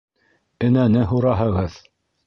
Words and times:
Энәне 0.69 1.05
һураһығыҙ! 1.13 1.81